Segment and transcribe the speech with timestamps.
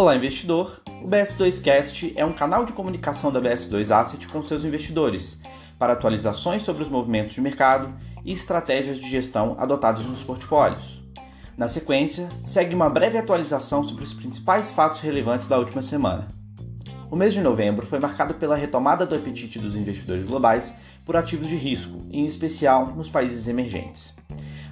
[0.00, 0.80] Olá, investidor!
[1.04, 5.38] O BS2Cast é um canal de comunicação da BS2 Asset com seus investidores
[5.78, 7.92] para atualizações sobre os movimentos de mercado
[8.24, 11.02] e estratégias de gestão adotadas nos portfólios.
[11.54, 16.28] Na sequência, segue uma breve atualização sobre os principais fatos relevantes da última semana.
[17.10, 20.72] O mês de novembro foi marcado pela retomada do apetite dos investidores globais
[21.04, 24.14] por ativos de risco, em especial nos países emergentes.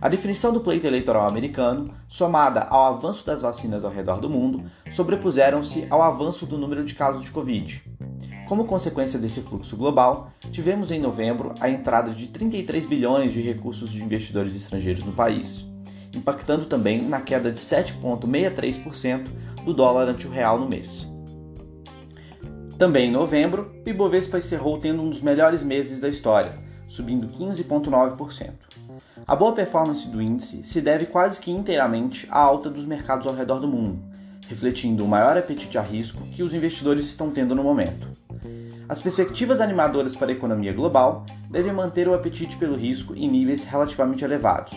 [0.01, 4.71] A definição do pleito eleitoral americano, somada ao avanço das vacinas ao redor do mundo,
[4.93, 7.83] sobrepuseram-se ao avanço do número de casos de Covid.
[8.49, 13.91] Como consequência desse fluxo global, tivemos em novembro a entrada de 33 bilhões de recursos
[13.91, 15.67] de investidores estrangeiros no país,
[16.15, 19.29] impactando também na queda de 7,63%
[19.65, 21.09] do dólar ante o real no mês.
[22.79, 26.57] Também em novembro, o Ibovespa encerrou tendo um dos melhores meses da história,
[26.87, 28.68] subindo 15,9%.
[29.27, 33.35] A boa performance do índice se deve quase que inteiramente à alta dos mercados ao
[33.35, 34.03] redor do mundo,
[34.49, 38.09] refletindo o maior apetite a risco que os investidores estão tendo no momento.
[38.89, 43.63] As perspectivas animadoras para a economia global devem manter o apetite pelo risco em níveis
[43.63, 44.73] relativamente elevados.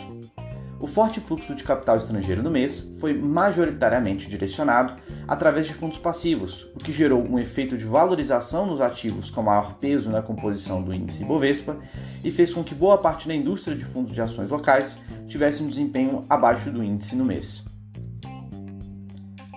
[0.81, 4.95] O forte fluxo de capital estrangeiro no mês foi majoritariamente direcionado
[5.27, 9.75] através de fundos passivos, o que gerou um efeito de valorização nos ativos com maior
[9.75, 11.77] peso na composição do índice Bovespa
[12.23, 15.69] e fez com que boa parte da indústria de fundos de ações locais tivesse um
[15.69, 17.63] desempenho abaixo do índice no mês.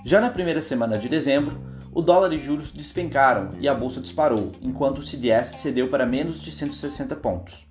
[0.05, 1.59] Já na primeira semana de dezembro,
[1.91, 6.43] o dólar e juros despencaram e a bolsa disparou, enquanto o CDS cedeu para menos
[6.43, 7.67] de 160 pontos.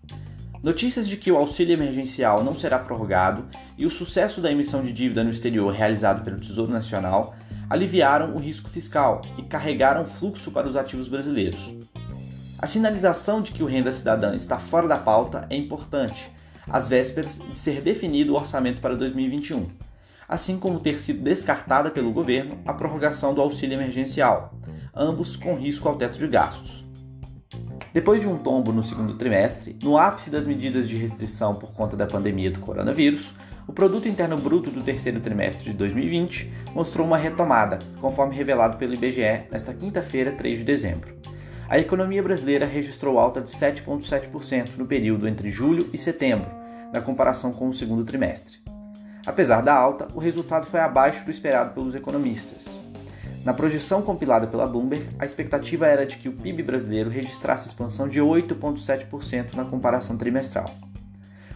[0.63, 3.45] Notícias de que o auxílio emergencial não será prorrogado
[3.77, 7.35] e o sucesso da emissão de dívida no exterior realizado pelo Tesouro Nacional
[7.69, 11.59] aliviaram o risco fiscal e carregaram fluxo para os ativos brasileiros.
[12.57, 16.31] A sinalização de que o renda cidadã está fora da pauta é importante,
[16.69, 19.69] às vésperas de ser definido o orçamento para 2021,
[20.29, 24.53] assim como ter sido descartada pelo governo a prorrogação do auxílio emergencial,
[24.95, 26.82] ambos com risco ao teto de gastos.
[27.93, 31.95] Depois de um tombo no segundo trimestre, no ápice das medidas de restrição por conta
[31.95, 33.35] da pandemia do coronavírus,
[33.67, 38.95] o Produto Interno Bruto do terceiro trimestre de 2020 mostrou uma retomada, conforme revelado pelo
[38.95, 41.13] IBGE nesta quinta-feira, 3 de dezembro.
[41.69, 46.49] A economia brasileira registrou alta de 7,7% no período entre julho e setembro,
[46.91, 48.57] na comparação com o segundo trimestre.
[49.23, 52.77] Apesar da alta, o resultado foi abaixo do esperado pelos economistas.
[53.43, 58.07] Na projeção compilada pela Bloomberg, a expectativa era de que o PIB brasileiro registrasse expansão
[58.07, 60.65] de 8,7% na comparação trimestral.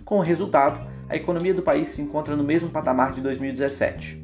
[0.04, 4.22] Com o resultado, a economia do país se encontra no mesmo patamar de 2017.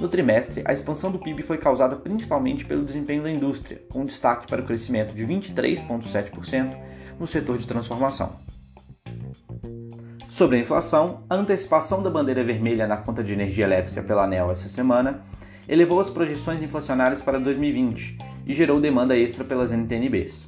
[0.00, 4.46] No trimestre, a expansão do PIB foi causada principalmente pelo desempenho da indústria, com destaque
[4.46, 6.76] para o crescimento de 23,7%
[7.20, 8.36] no setor de transformação.
[10.30, 14.50] Sobre a inflação, a antecipação da bandeira vermelha na conta de energia elétrica pela ANEL
[14.50, 15.22] essa semana
[15.68, 20.46] elevou as projeções inflacionárias para 2020 e gerou demanda extra pelas NTNBs.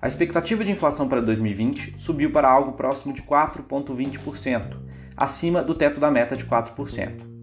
[0.00, 4.76] A expectativa de inflação para 2020 subiu para algo próximo de 4,20%,
[5.16, 7.36] acima do teto da meta de 4%.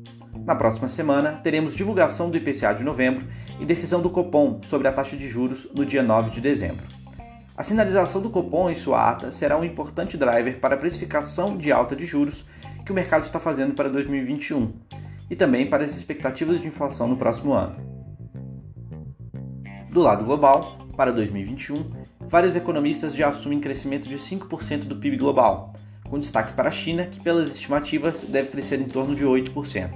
[0.46, 3.26] Na próxima semana, teremos divulgação do IPCA de novembro
[3.60, 6.86] e decisão do Copom sobre a taxa de juros no dia 9 de dezembro.
[7.56, 11.72] A sinalização do Copom em sua ata será um importante driver para a precificação de
[11.72, 12.46] alta de juros
[12.86, 14.74] que o mercado está fazendo para 2021
[15.34, 17.76] e também para as expectativas de inflação no próximo ano.
[19.90, 21.92] Do lado global, para 2021,
[22.30, 25.74] vários economistas já assumem crescimento de 5% do PIB global,
[26.08, 29.90] com destaque para a China, que pelas estimativas deve crescer em torno de 8%.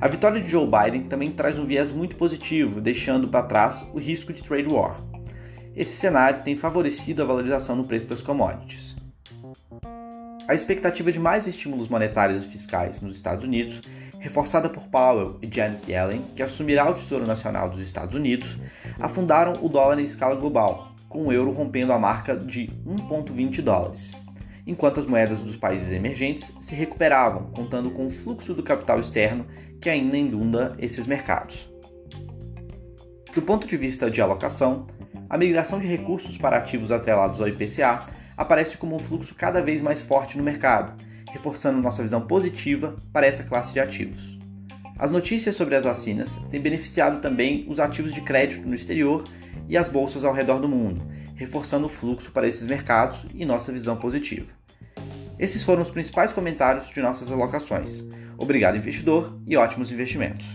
[0.00, 3.98] A vitória de Joe Biden também traz um viés muito positivo, deixando para trás o
[3.98, 4.94] risco de trade war.
[5.74, 8.94] Esse cenário tem favorecido a valorização no preço das commodities.
[10.46, 13.80] A expectativa de mais estímulos monetários e fiscais nos Estados Unidos,
[14.18, 18.58] reforçada por Powell e Janet Yellen, que assumirá o Tesouro Nacional dos Estados Unidos,
[19.00, 24.24] afundaram o dólar em escala global, com o euro rompendo a marca de 1,20 dólares
[24.66, 29.46] enquanto as moedas dos países emergentes se recuperavam, contando com o fluxo do capital externo
[29.80, 31.70] que ainda inunda esses mercados.
[33.34, 34.86] Do ponto de vista de alocação,
[35.28, 39.80] a migração de recursos para ativos atrelados ao IPCA aparece como um fluxo cada vez
[39.80, 41.00] mais forte no mercado,
[41.30, 44.38] reforçando nossa visão positiva para essa classe de ativos.
[44.98, 49.24] As notícias sobre as vacinas têm beneficiado também os ativos de crédito no exterior
[49.68, 51.02] e as bolsas ao redor do mundo,
[51.34, 54.52] reforçando o fluxo para esses mercados e nossa visão positiva.
[55.38, 58.04] Esses foram os principais comentários de nossas alocações.
[58.38, 60.46] Obrigado, investidor, e ótimos investimentos.